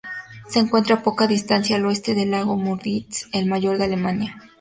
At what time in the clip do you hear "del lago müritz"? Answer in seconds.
2.15-3.29